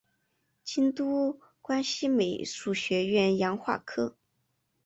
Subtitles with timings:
[0.63, 4.17] 京都关西美术学院洋画科